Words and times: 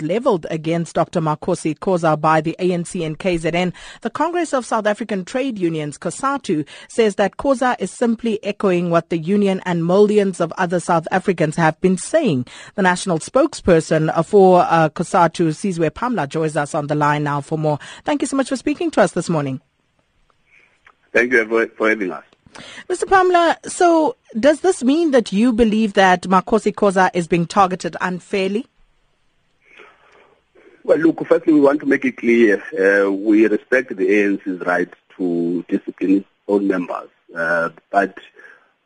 leveled 0.00 0.44
against 0.50 0.96
Dr. 0.96 1.20
Makhosi 1.20 1.78
Khoza 1.78 2.20
by 2.20 2.40
the 2.40 2.56
ANC 2.58 3.04
and 3.06 3.18
KZN. 3.18 3.72
The 4.00 4.10
Congress 4.10 4.52
of 4.52 4.66
South 4.66 4.86
African 4.86 5.24
Trade 5.24 5.56
Unions, 5.58 5.98
COSATU, 5.98 6.66
says 6.88 7.14
that 7.14 7.36
Khoza 7.36 7.76
is 7.78 7.92
simply 7.92 8.42
echoing 8.42 8.90
what 8.90 9.10
the 9.10 9.18
union 9.18 9.60
and 9.64 9.86
millions 9.86 10.40
of 10.40 10.52
other 10.58 10.80
South 10.80 11.06
Africans 11.12 11.54
have 11.56 11.80
been 11.80 11.96
saying. 11.96 12.46
The 12.74 12.82
national 12.82 13.20
spokesperson 13.20 14.12
for 14.24 14.62
uh, 14.62 14.88
COSATU, 14.88 15.50
Sizwe 15.50 15.90
Pamla, 15.90 16.28
joins 16.28 16.56
us 16.56 16.74
on 16.74 16.88
the 16.88 16.96
line 16.96 17.22
now 17.22 17.40
for 17.40 17.56
more. 17.56 17.78
Thank 18.04 18.22
you 18.22 18.26
so 18.26 18.36
much 18.36 18.48
for 18.48 18.56
speaking 18.56 18.90
to 18.92 19.00
us 19.00 19.12
this 19.12 19.28
morning. 19.30 19.60
Thank 21.12 21.32
you 21.32 21.46
for, 21.46 21.68
for 21.68 21.88
having 21.90 22.10
us. 22.10 22.24
Mr. 22.88 23.04
Pamla, 23.04 23.56
so 23.70 24.16
does 24.38 24.60
this 24.60 24.82
mean 24.82 25.12
that 25.12 25.32
you 25.32 25.52
believe 25.52 25.92
that 25.92 26.22
Makhosi 26.22 26.74
Khoza 26.74 27.10
is 27.14 27.28
being 27.28 27.46
targeted 27.46 27.96
unfairly? 28.00 28.66
Well, 30.86 30.98
look, 30.98 31.26
firstly, 31.26 31.54
we 31.54 31.60
want 31.60 31.80
to 31.80 31.86
make 31.86 32.04
it 32.04 32.18
clear 32.18 32.62
uh, 32.78 33.10
we 33.10 33.46
respect 33.46 33.96
the 33.96 34.06
ANC's 34.06 34.60
right 34.66 34.92
to 35.16 35.64
discipline 35.66 36.18
its 36.18 36.26
own 36.46 36.66
members. 36.68 37.08
Uh, 37.34 37.70
but 37.90 38.18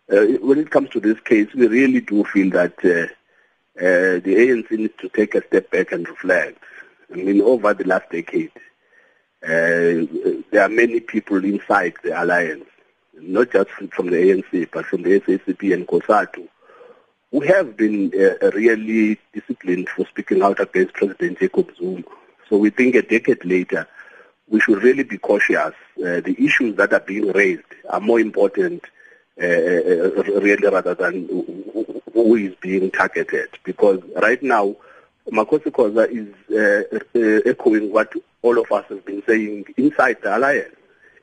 uh, 0.09 0.24
when 0.41 0.61
it 0.61 0.71
comes 0.71 0.91
to 0.91 1.01
this 1.01 1.19
case, 1.19 1.52
we 1.55 1.66
really 1.66 2.01
do 2.01 2.23
feel 2.23 2.51
that 2.51 2.74
uh, 2.84 3.12
uh, 3.83 4.21
the 4.21 4.37
ANC 4.37 4.71
needs 4.71 4.95
to 4.98 5.09
take 5.09 5.34
a 5.34 5.45
step 5.45 5.73
back 5.73 5.91
and 5.91 6.09
reflect. 6.09 6.62
I 7.12 7.16
mean, 7.16 7.43
over 7.43 7.74
the 7.74 7.84
last 7.84 8.09
decade, 8.12 8.52
uh, 9.43 10.07
there 10.52 10.62
are 10.62 10.69
many 10.69 11.01
people 11.01 11.45
inside 11.45 11.95
the 12.05 12.23
alliance, 12.23 12.66
not 13.21 13.51
just 13.51 13.71
from 13.71 14.10
the 14.10 14.19
ANC, 14.19 14.71
but 14.71 14.87
from 14.87 15.02
the 15.02 15.19
SACP 15.19 15.74
and 15.74 15.85
COSATU, 15.88 16.46
who 17.30 17.41
have 17.41 17.77
been 17.77 18.12
uh, 18.14 18.50
really 18.50 19.18
disciplined 19.32 19.88
for 19.88 20.06
speaking 20.06 20.42
out 20.42 20.60
against 20.60 20.95
President 20.95 21.38
Jacob 21.38 21.70
Zuma. 21.77 22.02
So 22.48 22.56
we 22.56 22.70
think 22.70 22.95
a 22.95 23.02
decade 23.02 23.45
later, 23.45 23.87
we 24.48 24.60
should 24.60 24.82
really 24.82 25.02
be 25.02 25.18
cautious. 25.18 25.74
Uh, 25.98 26.20
the 26.20 26.35
issues 26.38 26.76
that 26.76 26.93
are 26.93 27.01
being 27.01 27.30
raised 27.32 27.62
are 27.90 28.01
more 28.01 28.18
important, 28.18 28.82
uh, 29.40 29.45
uh 29.45 30.23
really, 30.40 30.68
rather 30.68 30.95
than 30.95 31.29
who 32.12 32.35
is 32.37 32.54
being 32.57 32.90
targeted. 32.90 33.48
Because 33.63 34.01
right 34.16 34.42
now, 34.42 34.76
Makhosi 35.30 35.70
Khoza 35.70 36.09
is 36.10 36.35
uh, 36.51 36.98
uh, 37.15 37.51
echoing 37.51 37.92
what 37.92 38.13
all 38.40 38.59
of 38.59 38.73
us 38.73 38.87
have 38.88 39.04
been 39.04 39.23
saying 39.26 39.66
inside 39.76 40.16
the 40.23 40.35
alliance. 40.35 40.74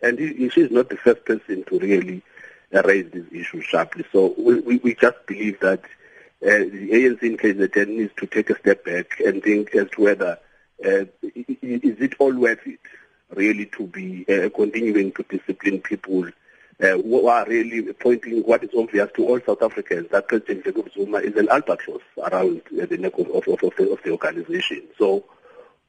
And 0.03 0.19
he, 0.19 0.49
she 0.49 0.61
is 0.61 0.71
not 0.71 0.89
the 0.89 0.97
first 0.97 1.25
person 1.25 1.63
to 1.63 1.79
really 1.79 2.21
raise 2.71 3.11
these 3.11 3.27
issues 3.31 3.65
sharply. 3.65 4.05
So 4.11 4.33
we, 4.37 4.77
we, 4.77 4.95
just 4.95 5.25
believe 5.27 5.59
that 5.61 5.81
uh, 6.41 6.59
the 6.59 6.89
ANC 6.91 7.23
in 7.23 7.37
KZN 7.37 7.87
needs 7.87 8.13
to 8.17 8.27
take 8.27 8.49
a 8.49 8.59
step 8.59 8.83
back 8.85 9.19
and 9.19 9.41
think 9.41 9.73
as 9.75 9.89
to 9.91 10.01
whether 10.01 10.39
uh, 10.83 11.05
is 11.21 12.01
it 12.01 12.15
all 12.19 12.33
worth 12.33 12.65
it 12.65 12.79
really 13.33 13.65
to 13.65 13.87
be 13.87 14.25
uh, 14.27 14.49
continuing 14.49 15.11
to 15.13 15.23
discipline 15.23 15.81
people 15.81 16.25
uh, 16.81 16.97
who 16.97 17.27
are 17.27 17.45
really 17.47 17.93
pointing 17.93 18.41
what 18.41 18.63
is 18.63 18.69
obvious 18.77 19.09
to 19.15 19.25
all 19.25 19.39
South 19.45 19.61
Africans 19.61 20.09
that 20.11 20.27
President 20.27 20.65
Jacob 20.65 20.91
Zuma 20.93 21.19
is 21.19 21.35
an 21.35 21.47
albatross 21.49 22.01
around 22.17 22.61
uh, 22.81 22.85
the 22.85 22.97
neck 22.97 23.17
of, 23.17 23.27
of, 23.29 23.47
of, 23.47 23.73
the, 23.77 23.91
of 23.91 24.03
the 24.03 24.11
organization. 24.11 24.83
So 24.97 25.23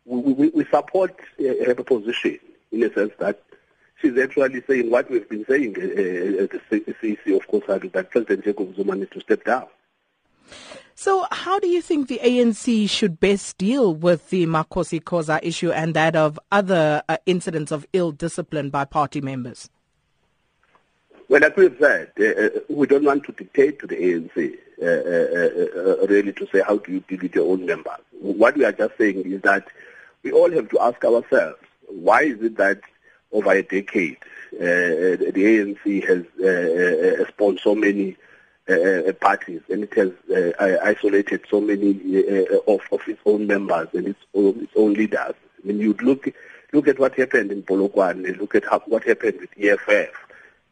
we, 0.05 0.33
we, 0.33 0.49
we 0.51 0.65
support 0.67 1.17
uh, 1.41 1.65
her 1.67 1.75
position 1.75 2.39
in 2.71 2.85
a 2.85 2.93
sense 2.93 3.13
that 3.19 3.43
she's 4.07 4.19
actually 4.23 4.63
saying 4.69 4.91
what 4.91 5.11
we've 5.11 5.29
been 5.29 5.45
saying 5.47 5.75
uh, 5.77 5.81
uh 5.81 6.45
at 6.45 6.51
the 6.51 6.95
CEC, 7.03 7.37
of 7.37 7.47
course, 7.49 7.65
that 7.67 8.11
President 8.11 8.45
Jacob 8.45 8.75
Zuma 8.77 8.95
needs 8.95 9.11
to 9.11 9.21
step 9.21 9.45
down. 9.45 9.67
So, 10.95 11.27
how 11.31 11.59
do 11.59 11.69
you 11.69 11.83
think 11.83 12.09
the 12.09 12.21
ANC 12.23 12.89
should 12.89 13.21
best 13.21 13.59
deal 13.59 13.95
with 13.95 14.31
the 14.31 14.47
Makhosi 14.47 15.03
Khoza 15.03 15.41
issue 15.43 15.71
and 15.71 15.95
that 15.95 16.17
of 16.17 16.39
other 16.51 17.03
uh, 17.09 17.19
incidents 17.27 17.71
of 17.71 17.87
ill 17.93 18.13
discipline 18.13 18.71
by 18.71 18.85
party 18.85 19.21
members? 19.21 19.69
Well, 21.29 21.41
like 21.41 21.57
we've 21.57 21.77
said, 21.79 22.13
uh, 22.21 22.25
uh 22.25 22.49
we 22.69 22.87
don't 22.87 23.05
want 23.05 23.25
to 23.25 23.33
dictate 23.33 23.81
to 23.81 23.87
the 23.87 23.97
ANC 23.97 24.57
uh, 24.81 24.87
uh, 24.87 26.03
uh, 26.03 26.07
really 26.07 26.33
to 26.33 26.47
say 26.53 26.63
how 26.67 26.79
do 26.79 26.93
you 26.93 27.01
deal 27.01 27.19
with 27.21 27.35
your 27.35 27.53
own 27.53 27.67
members. 27.67 28.01
What 28.21 28.57
we 28.57 28.65
are 28.65 28.73
just 28.73 28.97
saying 28.97 29.31
is 29.31 29.43
that 29.43 29.67
we 30.23 30.33
all 30.33 30.51
have 30.53 30.69
to 30.71 30.81
ask 30.81 31.05
ourselves, 31.05 31.59
why 31.89 32.23
is 32.23 32.41
it 32.43 32.57
that 32.57 32.81
over 33.37 33.53
a 33.53 33.63
decade 33.63 34.19
the 34.53 35.33
ANC 35.33 35.85
has 36.09 37.29
spawned 37.29 37.61
so 37.63 37.75
many 37.75 38.17
uh, 38.69 38.75
uh, 38.75 39.13
parties 39.13 39.61
and 39.71 39.85
it 39.85 39.95
has 39.95 40.11
uh, 40.35 40.79
isolated 40.83 41.41
so 41.49 41.61
many 41.61 41.93
uh, 42.19 42.57
of, 42.67 42.81
of 42.91 43.01
its 43.07 43.21
own 43.25 43.47
members 43.47 43.87
and 43.93 44.09
its 44.09 44.19
own, 44.35 44.61
its 44.61 44.73
own 44.75 44.93
leaders. 44.95 45.35
I 45.63 45.67
mean, 45.67 45.79
you 45.79 45.95
look 46.03 46.29
look 46.73 46.89
at 46.89 46.99
what 46.99 47.15
happened 47.15 47.53
in 47.53 47.63
Polokwane, 47.63 48.37
look 48.41 48.57
at 48.57 48.65
how, 48.65 48.81
what 48.87 49.05
happened 49.05 49.39
with 49.39 49.51
EFF, 49.57 50.11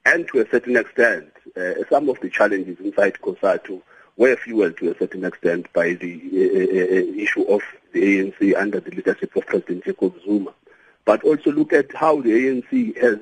and 0.04 0.26
to 0.26 0.40
a 0.40 0.50
certain 0.50 0.76
extent, 0.76 1.30
uh, 1.56 1.74
some 1.88 2.08
of 2.08 2.18
the 2.18 2.28
challenges 2.28 2.80
inside 2.80 3.14
COSATU 3.22 3.80
were 4.16 4.34
fueled 4.34 4.76
to 4.78 4.90
a 4.90 4.98
certain 4.98 5.24
extent 5.24 5.72
by 5.72 5.92
the 5.92 6.20
uh, 6.32 7.22
issue 7.22 7.44
of 7.44 7.62
the 7.92 8.00
ANC 8.00 8.56
under 8.56 8.80
the 8.80 8.90
leadership 8.90 9.36
of 9.36 9.46
President 9.46 9.84
Jacob 9.84 10.14
Zuma. 10.24 10.52
But 11.04 11.22
also 11.22 11.52
look 11.52 11.72
at 11.72 11.94
how 11.94 12.20
the 12.20 12.30
ANC 12.30 12.96
has 13.00 13.18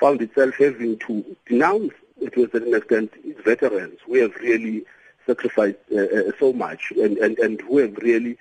found 0.00 0.22
itself 0.22 0.54
having 0.56 0.98
to 1.00 1.36
denounce 1.46 1.92
to 2.20 2.44
a 2.44 2.50
certain 2.50 2.74
extent, 2.74 3.12
its 3.24 3.40
veterans 3.42 3.98
who 4.06 4.20
have 4.20 4.34
really 4.36 4.84
sacrificed 5.26 5.78
uh, 5.94 6.00
uh, 6.00 6.30
so 6.38 6.52
much 6.52 6.92
and, 6.96 7.16
and, 7.18 7.38
and 7.38 7.60
who 7.60 7.78
have 7.78 7.96
really 7.98 8.36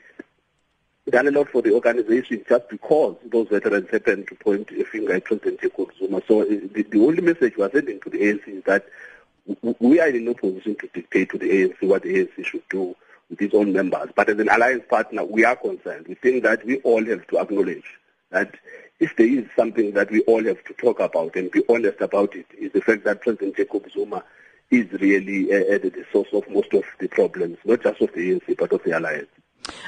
done 1.10 1.28
a 1.28 1.32
lot 1.32 1.50
for 1.50 1.62
the 1.62 1.74
organization 1.74 2.44
just 2.50 2.68
because 2.70 3.16
those 3.26 3.48
veterans 3.48 3.88
happened 3.90 4.28
to 4.28 4.36
point 4.36 4.70
a 4.72 4.84
finger 4.86 5.14
at 5.14 5.24
President 5.24 5.62
Jacob 5.62 5.90
Zuma. 5.98 6.22
So 6.28 6.42
uh, 6.42 6.46
the, 6.46 6.86
the 6.90 7.00
only 7.00 7.22
message 7.22 7.56
we 7.56 7.64
are 7.64 7.72
sending 7.72 8.00
to 8.02 8.10
the 8.10 8.18
ANC 8.18 8.48
is 8.48 8.64
that 8.66 8.86
we 9.80 10.00
are 10.00 10.10
in 10.10 10.26
no 10.26 10.34
position 10.34 10.76
to 10.76 10.88
dictate 10.88 11.30
to 11.30 11.38
the 11.38 11.50
ANC 11.50 11.88
what 11.88 12.04
the 12.04 12.14
ANC 12.14 12.46
should 12.46 12.68
do 12.70 12.96
with 13.30 13.42
its 13.42 13.54
own 13.54 13.72
members. 13.72 14.10
But 14.16 14.30
as 14.30 14.40
an 14.40 14.50
alliance 14.50 14.84
partner, 14.90 15.24
we 15.24 15.46
are 15.46 15.56
concerned. 15.56 16.08
We 16.08 16.16
think 16.16 16.44
that 16.44 16.66
we 16.66 16.78
all 16.80 17.06
have 17.06 17.26
to 17.28 17.40
acknowledge 17.40 17.86
that 18.32 18.56
if 19.00 19.16
there 19.16 19.28
is 19.28 19.46
something 19.56 19.92
that 19.92 20.12
we 20.12 20.22
all 20.22 20.44
have 20.44 20.64
to 20.66 20.74
talk 20.74 21.00
about 21.00 21.36
and 21.36 21.52
be 21.52 21.64
honest 21.70 22.02
about 22.02 22.36
it, 22.36 22.46
is 22.58 22.72
the 22.72 22.82
fact 22.82 23.04
that 23.04 23.22
President 23.22 23.56
Jacob 23.56 23.90
Zuma 23.92 24.24
is 24.72 24.92
really 24.94 25.54
uh, 25.54 25.78
the 25.78 26.06
source 26.12 26.28
of 26.34 26.50
most 26.50 26.74
of 26.74 26.84
the 27.00 27.08
problems, 27.08 27.58
not 27.64 27.82
just 27.84 28.02
of 28.02 28.12
the 28.14 28.32
ANC, 28.32 28.58
but 28.58 28.72
of 28.74 28.84
the 28.84 28.98
alliance. 28.98 29.30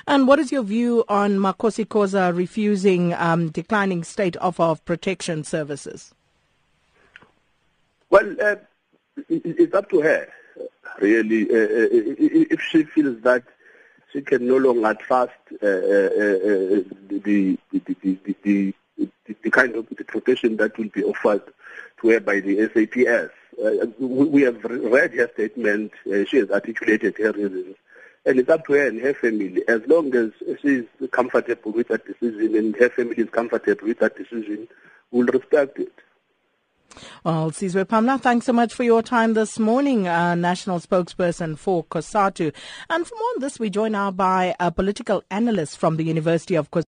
And 0.08 0.28
what 0.28 0.40
is 0.40 0.52
your 0.52 0.64
view 0.64 1.04
on 1.08 1.38
Makhosi 1.38 1.86
Khoza 1.86 2.36
refusing 2.36 3.14
um, 3.14 3.50
declining 3.50 4.04
state 4.04 4.38
offer 4.38 4.64
of 4.64 4.84
protection 4.86 5.44
services? 5.44 6.14
Well, 8.10 8.36
uh, 8.42 8.56
it's 9.30 9.74
up 9.74 9.90
to 9.90 10.02
her, 10.02 10.28
really. 11.00 11.50
Uh, 11.50 11.56
uh 11.56 11.88
if 11.92 12.62
she 12.62 12.84
feels 12.84 13.22
that 13.22 13.44
she 14.12 14.22
can 14.22 14.48
no 14.48 14.58
longer 14.58 14.96
trust 14.96 15.34
uh, 15.34 15.39
uh, 15.39 15.39
the, 15.59 16.86
the, 17.09 17.58
the, 18.44 18.74
the 19.44 19.52
kind 19.52 19.75
of 19.75 19.88
the 19.90 20.03
protection 20.03 20.58
that 20.58 20.78
will 20.78 20.90
be 20.90 21.03
offered 21.03 21.44
to 22.02 22.09
her 22.09 22.20
by 22.20 22.40
the 22.40 22.70
SAPS. 22.74 23.34
Uh, 23.64 23.88
we, 24.00 24.25
we, 24.25 24.42
have 24.44 24.64
read 24.64 25.14
her 25.14 25.30
statement. 25.34 25.92
Uh, 26.06 26.24
she 26.25 26.38
has 26.38 26.50
articulated 26.52 27.18
her 27.18 27.31
reasons. 27.31 27.75
And 28.25 28.40
it's 28.40 28.50
up 28.50 28.66
to 28.68 28.74
her 28.74 28.88
and 28.88 29.00
her 29.02 29.14
family. 29.14 29.64
As 29.68 29.81
long 29.88 30.14
as 30.16 30.31
she 30.62 30.68
is 30.68 30.86
comfortable 31.12 31.72
with 31.72 31.88
that 31.88 32.06
decision 32.06 32.56
and 32.56 32.76
her 32.76 32.90
family 32.90 33.16
is 33.16 33.30
comfortable 33.30 33.88
with 33.88 34.00
that 34.00 34.18
decision, 34.18 34.68
we'll 35.12 35.28
respect 35.28 35.80
it. 35.80 35.94
Well, 37.24 37.52
Sizwe 37.52 37.86
Pamla, 37.86 38.20
thanks 38.20 38.46
so 38.46 38.54
much 38.54 38.74
for 38.74 38.84
your 38.84 39.02
time 39.02 39.34
this 39.34 39.60
morning, 39.60 40.08
uh, 40.08 40.36
national 40.36 40.80
spokesperson 40.80 41.58
for 41.58 41.84
COSATU. 41.86 42.54
And 42.90 43.06
for 43.06 43.16
more 43.16 43.30
on 43.36 43.42
this, 43.42 43.60
we 43.60 43.70
join 43.70 43.92
now 43.92 44.12
by 44.12 44.56
a 44.60 44.72
political 44.72 45.24
analyst 45.30 45.78
from 45.78 45.98
the 45.98 46.04
University 46.04 46.56
of 46.56 46.72
COSATU. 46.72 46.86